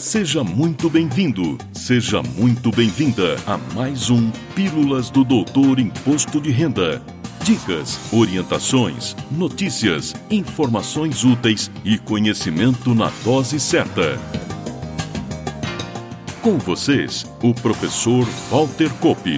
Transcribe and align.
Seja 0.00 0.42
muito 0.42 0.88
bem-vindo, 0.88 1.58
seja 1.74 2.22
muito 2.22 2.70
bem-vinda 2.70 3.36
a 3.46 3.58
mais 3.74 4.08
um 4.08 4.30
Pílulas 4.54 5.10
do 5.10 5.22
Doutor 5.22 5.78
Imposto 5.78 6.40
de 6.40 6.50
Renda. 6.50 7.02
Dicas, 7.44 8.00
orientações, 8.10 9.14
notícias, 9.30 10.14
informações 10.30 11.22
úteis 11.22 11.70
e 11.84 11.98
conhecimento 11.98 12.94
na 12.94 13.12
dose 13.22 13.60
certa. 13.60 14.18
Com 16.40 16.56
vocês, 16.56 17.26
o 17.42 17.52
professor 17.52 18.24
Walter 18.50 18.90
Kopp. 19.00 19.28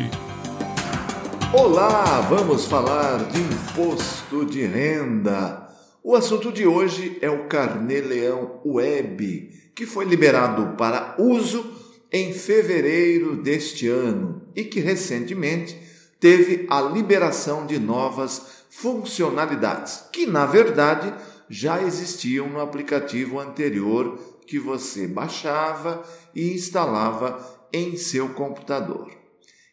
Olá, 1.52 2.20
vamos 2.20 2.66
falar 2.66 3.18
de 3.30 3.40
imposto 3.40 4.46
de 4.46 4.64
renda. 4.64 5.66
O 6.04 6.14
assunto 6.14 6.52
de 6.52 6.64
hoje 6.68 7.18
é 7.20 7.28
o 7.28 7.48
Carnê-Leão 7.48 8.60
Web 8.64 9.61
que 9.74 9.86
foi 9.86 10.04
liberado 10.04 10.76
para 10.76 11.14
uso 11.18 11.64
em 12.10 12.32
fevereiro 12.32 13.36
deste 13.36 13.88
ano 13.88 14.42
e 14.54 14.64
que 14.64 14.80
recentemente 14.80 15.78
teve 16.20 16.66
a 16.68 16.80
liberação 16.80 17.66
de 17.66 17.78
novas 17.78 18.64
funcionalidades, 18.70 20.04
que 20.12 20.26
na 20.26 20.46
verdade 20.46 21.12
já 21.48 21.82
existiam 21.82 22.48
no 22.48 22.60
aplicativo 22.60 23.38
anterior 23.40 24.18
que 24.46 24.58
você 24.58 25.06
baixava 25.06 26.02
e 26.34 26.52
instalava 26.52 27.40
em 27.72 27.96
seu 27.96 28.30
computador. 28.30 29.10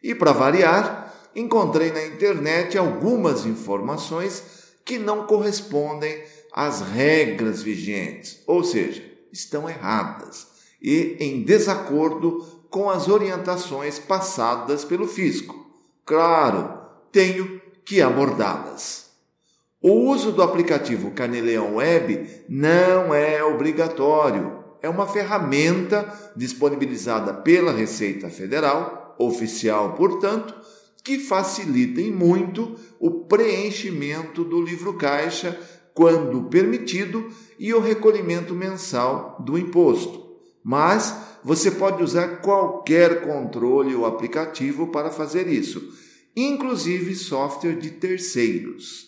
E 0.02 0.16
para 0.16 0.32
variar, 0.32 1.14
encontrei 1.36 1.92
na 1.92 2.06
internet 2.06 2.78
algumas 2.78 3.46
informações 3.46 4.44
que 4.86 4.98
não 4.98 5.28
correspondem 5.28 6.24
às 6.54 6.82
regras 6.82 7.62
vigentes, 7.62 8.42
ou 8.48 8.64
seja, 8.64 9.09
estão 9.32 9.70
erradas 9.70 10.48
e 10.82 11.18
em 11.20 11.44
desacordo 11.44 12.46
com 12.70 12.90
as 12.90 13.08
orientações 13.08 14.00
passadas 14.00 14.86
pelo 14.86 15.08
fisco. 15.08 15.68
Claro, 16.06 16.80
tenho 17.12 17.62
que 17.84 18.02
abordá-las. 18.02 19.10
O 19.82 19.92
uso 20.12 20.32
do 20.32 20.44
aplicativo 20.44 21.12
Caneleão 21.12 21.76
Web 21.76 22.44
não 22.50 23.14
é 23.14 23.44
obrigatório. 23.44 24.60
É 24.82 24.90
uma 24.90 25.08
ferramenta 25.08 26.32
disponibilizada 26.36 27.34
pela 27.34 27.72
Receita 27.72 28.30
Federal, 28.30 29.16
oficial, 29.18 29.94
portanto, 29.94 30.54
que 31.04 31.18
facilita 31.18 32.02
muito 32.02 32.76
o 33.00 33.26
preenchimento 33.26 34.44
do 34.44 34.62
livro 34.62 34.94
caixa 34.94 35.60
quando 35.94 36.44
permitido, 36.44 37.30
e 37.58 37.74
o 37.74 37.80
recolhimento 37.80 38.54
mensal 38.56 39.38
do 39.40 39.58
imposto. 39.58 40.30
Mas 40.64 41.16
você 41.44 41.72
pode 41.72 42.04
usar 42.04 42.42
qualquer 42.42 43.22
controle 43.22 43.96
ou 43.96 44.06
aplicativo 44.06 44.88
para 44.88 45.10
fazer 45.10 45.48
isso, 45.48 45.94
inclusive 46.36 47.16
software 47.16 47.78
de 47.78 47.92
terceiros. 47.92 49.08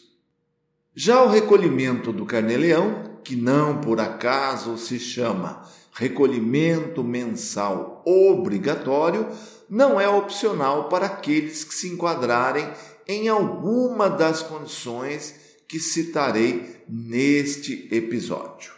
Já 0.93 1.23
o 1.23 1.29
recolhimento 1.29 2.11
do 2.11 2.25
carnê-leão, 2.25 3.19
que 3.23 3.35
não 3.35 3.79
por 3.79 3.99
acaso 3.99 4.77
se 4.77 4.99
chama 4.99 5.61
recolhimento 5.93 7.03
mensal 7.03 8.01
obrigatório, 8.05 9.27
não 9.69 9.99
é 9.99 10.07
opcional 10.07 10.89
para 10.89 11.05
aqueles 11.05 11.63
que 11.63 11.73
se 11.73 11.89
enquadrarem 11.89 12.69
em 13.07 13.27
alguma 13.27 14.09
das 14.09 14.41
condições 14.41 15.50
que 15.71 15.79
citarei 15.79 16.83
neste 16.89 17.87
episódio. 17.95 18.73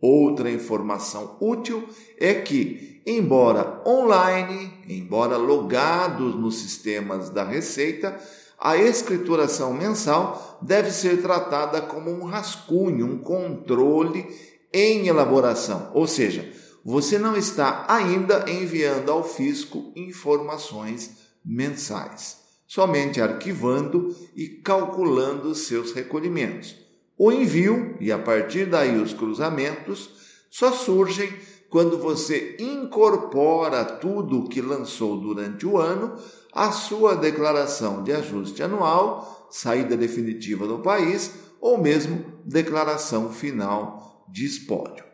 Outra 0.00 0.48
informação 0.48 1.36
útil 1.40 1.88
é 2.16 2.34
que, 2.34 3.02
embora 3.04 3.82
online, 3.84 4.74
embora 4.88 5.36
logados 5.36 6.36
nos 6.36 6.58
sistemas 6.58 7.30
da 7.30 7.42
Receita, 7.42 8.16
a 8.56 8.76
escrituração 8.76 9.74
mensal 9.74 10.60
deve 10.62 10.92
ser 10.92 11.20
tratada 11.20 11.82
como 11.82 12.12
um 12.12 12.22
rascunho, 12.22 13.06
um 13.06 13.18
controle 13.18 14.24
em 14.72 15.08
elaboração, 15.08 15.90
ou 15.94 16.06
seja, 16.06 16.48
você 16.84 17.18
não 17.18 17.36
está 17.36 17.86
ainda 17.88 18.48
enviando 18.48 19.10
ao 19.10 19.24
fisco 19.24 19.92
informações 19.96 21.10
mensais 21.44 22.43
somente 22.66 23.20
arquivando 23.20 24.14
e 24.34 24.48
calculando 24.48 25.54
seus 25.54 25.92
recolhimentos. 25.92 26.76
O 27.16 27.30
envio 27.30 27.96
e 28.00 28.10
a 28.10 28.18
partir 28.18 28.66
daí 28.66 28.96
os 28.96 29.12
cruzamentos 29.12 30.10
só 30.50 30.72
surgem 30.72 31.32
quando 31.68 31.98
você 31.98 32.56
incorpora 32.58 33.84
tudo 33.84 34.40
o 34.40 34.48
que 34.48 34.60
lançou 34.60 35.16
durante 35.16 35.66
o 35.66 35.78
ano 35.78 36.16
à 36.52 36.70
sua 36.70 37.16
declaração 37.16 38.04
de 38.04 38.12
ajuste 38.12 38.62
anual, 38.62 39.48
saída 39.50 39.96
definitiva 39.96 40.66
do 40.66 40.78
país 40.78 41.32
ou 41.60 41.76
mesmo 41.76 42.24
declaração 42.44 43.32
final 43.32 44.24
de 44.28 44.44
espólio. 44.44 45.04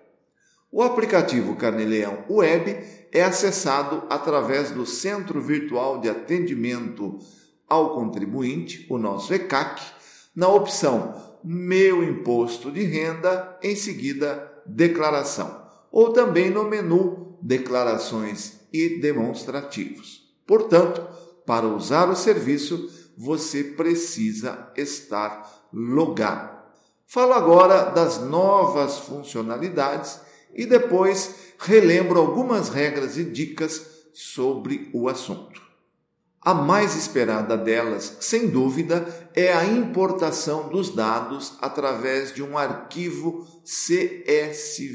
O 0.72 0.82
aplicativo 0.82 1.56
Carneleão 1.56 2.24
Web 2.28 2.84
é 3.12 3.22
acessado 3.22 4.04
através 4.08 4.70
do 4.70 4.86
Centro 4.86 5.40
Virtual 5.40 6.00
de 6.00 6.08
Atendimento 6.08 7.18
ao 7.70 7.94
contribuinte, 7.94 8.84
o 8.90 8.98
nosso 8.98 9.32
ECAC, 9.32 9.80
na 10.34 10.48
opção 10.48 11.14
Meu 11.44 12.02
Imposto 12.02 12.70
de 12.72 12.82
Renda, 12.82 13.56
em 13.62 13.76
seguida 13.76 14.52
Declaração, 14.66 15.64
ou 15.90 16.12
também 16.12 16.50
no 16.50 16.64
menu 16.64 17.38
Declarações 17.40 18.60
e 18.72 19.00
Demonstrativos. 19.00 20.28
Portanto, 20.46 21.06
para 21.46 21.66
usar 21.66 22.10
o 22.10 22.16
serviço, 22.16 22.90
você 23.16 23.62
precisa 23.62 24.70
estar 24.76 25.68
logado. 25.72 26.58
Falo 27.06 27.32
agora 27.32 27.84
das 27.84 28.20
novas 28.20 28.98
funcionalidades 28.98 30.20
e 30.54 30.66
depois 30.66 31.34
relembro 31.58 32.18
algumas 32.18 32.68
regras 32.68 33.16
e 33.16 33.24
dicas 33.24 34.08
sobre 34.12 34.90
o 34.92 35.08
assunto. 35.08 35.69
A 36.42 36.54
mais 36.54 36.96
esperada 36.96 37.54
delas, 37.54 38.16
sem 38.20 38.48
dúvida, 38.48 39.06
é 39.34 39.52
a 39.52 39.66
importação 39.66 40.70
dos 40.70 40.88
dados 40.88 41.58
através 41.60 42.32
de 42.32 42.42
um 42.42 42.56
arquivo 42.56 43.46
CSV, 43.62 44.88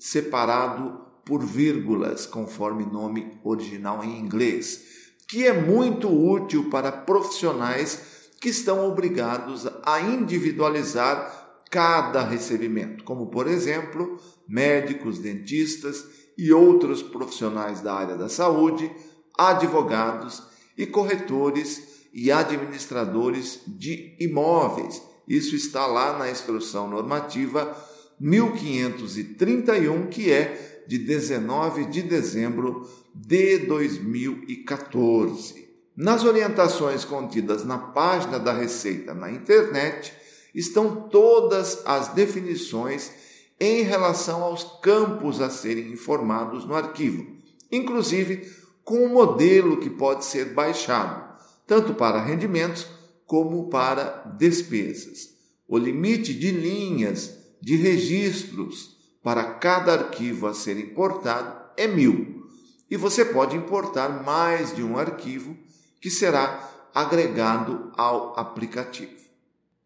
separado 0.00 1.00
por 1.24 1.44
vírgulas, 1.44 2.26
conforme 2.26 2.84
nome 2.84 3.38
original 3.44 4.02
em 4.02 4.18
inglês, 4.18 4.82
que 5.28 5.46
é 5.46 5.52
muito 5.52 6.08
útil 6.08 6.68
para 6.68 6.90
profissionais 6.90 8.00
que 8.40 8.48
estão 8.48 8.84
obrigados 8.88 9.68
a 9.84 10.00
individualizar 10.00 11.60
cada 11.70 12.24
recebimento, 12.24 13.04
como 13.04 13.28
por 13.28 13.46
exemplo, 13.46 14.18
médicos, 14.48 15.20
dentistas 15.20 16.04
e 16.36 16.52
outros 16.52 17.00
profissionais 17.00 17.80
da 17.80 17.94
área 17.94 18.16
da 18.16 18.28
saúde 18.28 18.90
advogados 19.36 20.42
e 20.76 20.86
corretores 20.86 21.92
e 22.12 22.30
administradores 22.30 23.60
de 23.66 24.14
imóveis. 24.20 25.02
Isso 25.26 25.56
está 25.56 25.86
lá 25.86 26.18
na 26.18 26.30
instrução 26.30 26.88
normativa 26.88 27.74
1531, 28.20 30.08
que 30.08 30.30
é 30.30 30.84
de 30.86 30.98
19 30.98 31.86
de 31.86 32.02
dezembro 32.02 32.86
de 33.14 33.58
2014. 33.58 35.68
Nas 35.96 36.24
orientações 36.24 37.04
contidas 37.04 37.64
na 37.64 37.78
página 37.78 38.38
da 38.38 38.52
Receita 38.52 39.14
na 39.14 39.30
internet 39.30 40.12
estão 40.54 41.08
todas 41.08 41.82
as 41.84 42.08
definições 42.08 43.12
em 43.60 43.82
relação 43.82 44.42
aos 44.42 44.64
campos 44.82 45.40
a 45.40 45.48
serem 45.48 45.92
informados 45.92 46.64
no 46.64 46.74
arquivo, 46.74 47.26
inclusive 47.70 48.50
com 48.84 49.04
um 49.04 49.08
modelo 49.08 49.78
que 49.78 49.90
pode 49.90 50.24
ser 50.24 50.52
baixado, 50.52 51.22
tanto 51.66 51.94
para 51.94 52.22
rendimentos 52.22 52.86
como 53.26 53.68
para 53.68 54.24
despesas. 54.36 55.30
O 55.68 55.78
limite 55.78 56.34
de 56.34 56.50
linhas 56.50 57.38
de 57.60 57.76
registros 57.76 58.96
para 59.22 59.44
cada 59.44 59.92
arquivo 59.92 60.46
a 60.46 60.54
ser 60.54 60.78
importado 60.78 61.62
é 61.76 61.86
mil, 61.86 62.46
e 62.90 62.96
você 62.96 63.24
pode 63.24 63.56
importar 63.56 64.22
mais 64.22 64.74
de 64.74 64.82
um 64.82 64.98
arquivo 64.98 65.56
que 66.00 66.10
será 66.10 66.68
agregado 66.94 67.90
ao 67.96 68.38
aplicativo. 68.38 69.22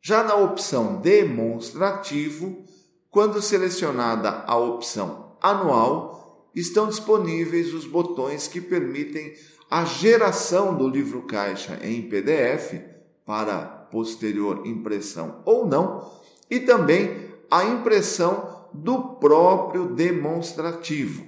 Já 0.01 0.25
na 0.25 0.35
opção 0.35 0.97
demonstrativo, 0.97 2.65
quando 3.11 3.41
selecionada 3.41 4.45
a 4.47 4.57
opção 4.57 5.37
anual, 5.41 6.16
estão 6.57 6.89
disponíveis 6.89 7.75
os 7.75 7.85
botões 7.85 8.49
que 8.49 8.61
permitem 8.61 9.35
a 9.71 9.85
geração 9.85 10.75
do 10.75 10.89
livro 10.89 11.23
caixa 11.23 11.79
em 11.83 12.03
PDF 12.03 12.81
para 13.27 13.59
posterior 13.91 14.67
impressão 14.67 15.43
ou 15.45 15.67
não, 15.67 16.11
e 16.51 16.61
também 16.61 17.31
a 17.51 17.65
impressão 17.65 18.69
do 18.73 19.17
próprio 19.17 19.95
demonstrativo. 19.95 21.27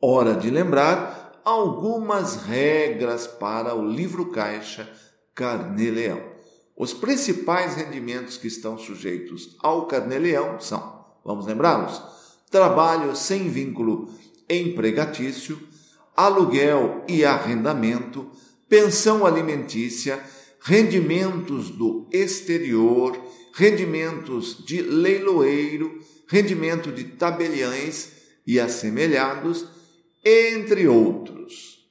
Hora 0.00 0.34
de 0.34 0.50
lembrar 0.50 1.40
algumas 1.44 2.36
regras 2.36 3.26
para 3.26 3.74
o 3.74 3.86
livro 3.86 4.30
caixa 4.30 4.90
Carnê-Leão. 5.34 6.20
Os 6.76 6.92
principais 6.94 7.74
rendimentos 7.74 8.36
que 8.36 8.46
estão 8.46 8.78
sujeitos 8.78 9.56
ao 9.60 9.86
Carnê-Leão 9.86 10.58
são, 10.58 11.04
vamos 11.24 11.46
lembrá-los, 11.46 12.02
trabalho 12.50 13.14
sem 13.14 13.48
vínculo 13.48 14.12
empregatício, 14.48 15.58
aluguel 16.16 17.04
e 17.08 17.24
arrendamento, 17.24 18.28
pensão 18.68 19.24
alimentícia, 19.24 20.22
rendimentos 20.60 21.70
do 21.70 22.08
exterior, 22.12 23.16
rendimentos 23.54 24.64
de 24.64 24.82
leiloeiro, 24.82 26.00
rendimento 26.26 26.90
de 26.92 27.04
tabeliães 27.04 28.12
e 28.46 28.58
assemelhados, 28.58 29.66
entre 30.24 30.88
outros. 30.88 31.88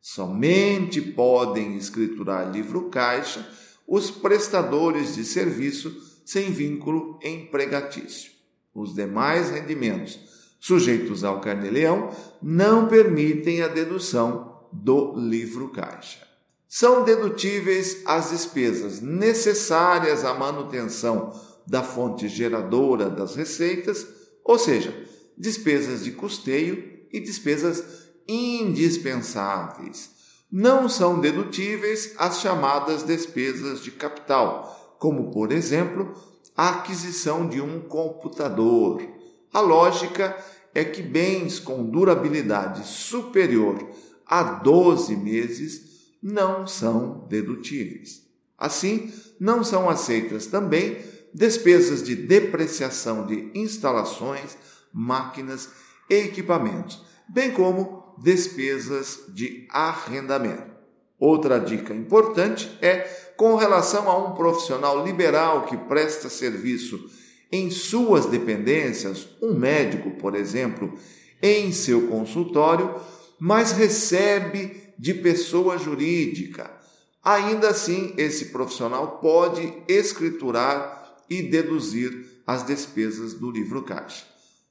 Somente 0.00 1.00
podem 1.00 1.76
escriturar 1.76 2.50
livro 2.50 2.88
caixa 2.90 3.48
os 3.86 4.10
prestadores 4.10 5.14
de 5.14 5.24
serviço 5.24 5.94
sem 6.24 6.50
vínculo 6.50 7.18
empregatício. 7.22 8.32
Os 8.74 8.94
demais 8.94 9.50
rendimentos 9.50 10.18
sujeitos 10.60 11.24
ao 11.24 11.40
carnê-leão 11.40 12.10
não 12.42 12.88
permitem 12.88 13.62
a 13.62 13.68
dedução 13.68 14.66
do 14.72 15.14
livro 15.16 15.70
caixa. 15.70 16.27
São 16.68 17.02
dedutíveis 17.02 18.02
as 18.04 18.28
despesas 18.30 19.00
necessárias 19.00 20.22
à 20.22 20.34
manutenção 20.34 21.32
da 21.66 21.82
fonte 21.82 22.28
geradora 22.28 23.08
das 23.08 23.34
receitas, 23.34 24.06
ou 24.44 24.58
seja, 24.58 24.94
despesas 25.36 26.04
de 26.04 26.12
custeio 26.12 27.06
e 27.10 27.20
despesas 27.20 27.82
indispensáveis. 28.28 30.10
Não 30.52 30.90
são 30.90 31.18
dedutíveis 31.20 32.14
as 32.18 32.40
chamadas 32.40 33.02
despesas 33.02 33.82
de 33.82 33.90
capital, 33.90 34.96
como, 34.98 35.30
por 35.30 35.52
exemplo, 35.52 36.14
a 36.54 36.68
aquisição 36.68 37.48
de 37.48 37.62
um 37.62 37.80
computador. 37.80 39.02
A 39.52 39.60
lógica 39.60 40.36
é 40.74 40.84
que 40.84 41.00
bens 41.00 41.58
com 41.58 41.84
durabilidade 41.84 42.86
superior 42.86 43.88
a 44.26 44.42
12 44.42 45.16
meses 45.16 45.87
não 46.22 46.66
são 46.66 47.26
dedutíveis. 47.28 48.26
Assim, 48.56 49.12
não 49.38 49.62
são 49.62 49.88
aceitas 49.88 50.46
também 50.46 50.98
despesas 51.32 52.02
de 52.02 52.16
depreciação 52.16 53.26
de 53.26 53.50
instalações, 53.54 54.56
máquinas 54.92 55.70
equipamentos, 56.10 57.04
bem 57.28 57.52
como 57.52 58.14
despesas 58.18 59.20
de 59.28 59.66
arrendamento. 59.70 60.76
Outra 61.18 61.58
dica 61.58 61.94
importante 61.94 62.70
é 62.80 63.00
com 63.36 63.54
relação 63.56 64.08
a 64.08 64.16
um 64.16 64.34
profissional 64.34 65.04
liberal 65.04 65.66
que 65.66 65.76
presta 65.76 66.28
serviço 66.28 67.08
em 67.50 67.70
suas 67.70 68.26
dependências, 68.26 69.28
um 69.42 69.54
médico, 69.54 70.10
por 70.12 70.34
exemplo, 70.34 70.94
em 71.42 71.72
seu 71.72 72.08
consultório, 72.08 72.94
mas 73.38 73.72
recebe 73.72 74.87
de 74.98 75.14
pessoa 75.14 75.78
jurídica. 75.78 76.70
Ainda 77.22 77.68
assim, 77.68 78.14
esse 78.16 78.46
profissional 78.46 79.18
pode 79.18 79.72
escriturar 79.86 81.16
e 81.28 81.42
deduzir 81.42 82.42
as 82.46 82.64
despesas 82.64 83.34
do 83.34 83.50
livro 83.50 83.82
caixa. 83.82 84.26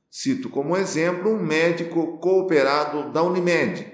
Cito 0.09 0.49
como 0.49 0.75
exemplo 0.75 1.31
um 1.31 1.43
médico 1.43 2.17
cooperado 2.17 3.11
da 3.11 3.21
Unimed, 3.21 3.85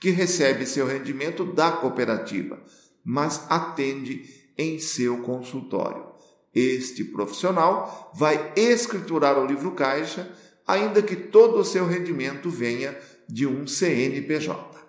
que 0.00 0.10
recebe 0.10 0.66
seu 0.66 0.86
rendimento 0.86 1.44
da 1.44 1.70
cooperativa, 1.70 2.62
mas 3.04 3.44
atende 3.48 4.24
em 4.56 4.78
seu 4.78 5.18
consultório. 5.18 6.06
Este 6.54 7.04
profissional 7.04 8.10
vai 8.14 8.52
escriturar 8.56 9.38
o 9.38 9.46
livro 9.46 9.72
caixa, 9.72 10.30
ainda 10.66 11.02
que 11.02 11.14
todo 11.14 11.58
o 11.58 11.64
seu 11.64 11.86
rendimento 11.86 12.48
venha 12.48 12.96
de 13.28 13.46
um 13.46 13.66
CNPJ. 13.66 14.85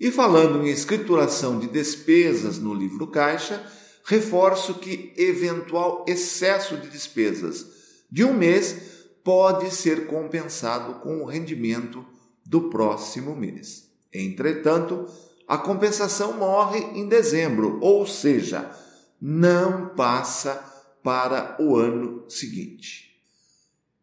E 0.00 0.10
falando 0.10 0.66
em 0.66 0.70
escrituração 0.70 1.58
de 1.58 1.66
despesas 1.66 2.58
no 2.58 2.72
livro 2.72 3.06
caixa, 3.06 3.62
reforço 4.02 4.74
que 4.74 5.12
eventual 5.14 6.06
excesso 6.08 6.78
de 6.78 6.88
despesas 6.88 7.66
de 8.10 8.24
um 8.24 8.32
mês 8.32 8.76
pode 9.22 9.70
ser 9.70 10.06
compensado 10.06 11.00
com 11.00 11.22
o 11.22 11.26
rendimento 11.26 12.02
do 12.46 12.70
próximo 12.70 13.36
mês. 13.36 13.90
Entretanto, 14.12 15.06
a 15.46 15.58
compensação 15.58 16.32
morre 16.32 16.80
em 16.98 17.06
dezembro, 17.06 17.78
ou 17.82 18.06
seja, 18.06 18.74
não 19.20 19.90
passa 19.90 20.64
para 21.02 21.56
o 21.60 21.76
ano 21.76 22.24
seguinte. 22.26 23.09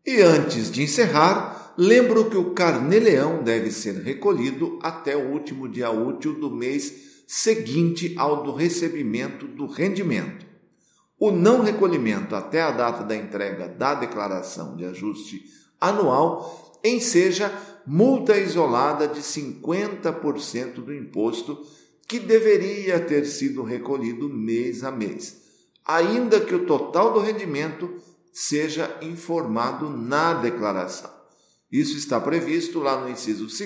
E 0.07 0.21
antes 0.21 0.71
de 0.71 0.83
encerrar, 0.83 1.73
lembro 1.77 2.29
que 2.29 2.37
o 2.37 2.51
carnê-leão 2.51 3.43
deve 3.43 3.69
ser 3.71 3.95
recolhido 4.03 4.79
até 4.81 5.17
o 5.17 5.33
último 5.33 5.67
dia 5.67 5.91
útil 5.91 6.39
do 6.39 6.49
mês 6.49 7.25
seguinte 7.27 8.15
ao 8.17 8.41
do 8.41 8.53
recebimento 8.53 9.45
do 9.45 9.65
rendimento. 9.65 10.45
O 11.19 11.29
não 11.29 11.61
recolhimento 11.61 12.37
até 12.37 12.61
a 12.61 12.71
data 12.71 13.03
da 13.03 13.17
entrega 13.17 13.67
da 13.67 13.95
declaração 13.95 14.77
de 14.77 14.85
ajuste 14.85 15.43
anual 15.81 16.79
enseja 16.81 17.51
multa 17.85 18.37
isolada 18.37 19.09
de 19.09 19.19
50% 19.19 20.75
do 20.75 20.93
imposto 20.93 21.61
que 22.07 22.17
deveria 22.17 22.97
ter 23.01 23.25
sido 23.25 23.61
recolhido 23.61 24.29
mês 24.29 24.85
a 24.85 24.91
mês, 24.91 25.41
ainda 25.83 26.39
que 26.39 26.55
o 26.55 26.65
total 26.65 27.11
do 27.11 27.19
rendimento 27.19 27.93
seja 28.33 28.97
informado 29.01 29.89
na 29.89 30.33
declaração. 30.33 31.11
Isso 31.71 31.97
está 31.97 32.19
previsto 32.19 32.79
lá 32.79 32.99
no 33.01 33.09
inciso 33.09 33.45
2 33.45 33.59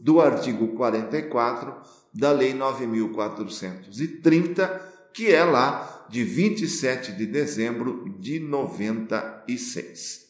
do 0.00 0.20
artigo 0.20 0.68
44 0.68 1.74
da 2.12 2.30
Lei 2.32 2.54
9430 2.54 4.88
que 5.12 5.32
é 5.32 5.42
lá 5.42 6.06
de 6.08 6.22
27 6.24 7.12
de 7.12 7.26
dezembro 7.26 8.14
de 8.18 8.38
96. 8.38 10.28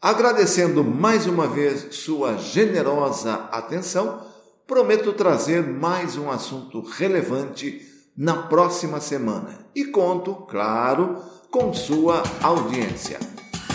Agradecendo 0.00 0.84
mais 0.84 1.26
uma 1.26 1.46
vez 1.46 1.94
sua 1.94 2.36
generosa 2.36 3.34
atenção, 3.50 4.26
prometo 4.66 5.12
trazer 5.12 5.62
mais 5.62 6.16
um 6.16 6.30
assunto 6.30 6.80
relevante 6.80 7.93
na 8.16 8.34
próxima 8.34 9.00
semana 9.00 9.58
e 9.74 9.86
conto, 9.86 10.34
claro, 10.34 11.18
com 11.50 11.72
sua 11.72 12.22
audiência. 12.42 13.18